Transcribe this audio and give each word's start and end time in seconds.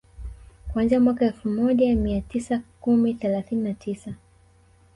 Kuanzia 0.73 0.99
mwaka 0.99 1.25
Elfu 1.25 1.49
moja 1.49 1.95
mia 1.95 2.21
tisa 2.21 2.61
kumi 2.81 3.13
thelathini 3.13 3.61
na 3.63 3.73
tisa 3.73 4.13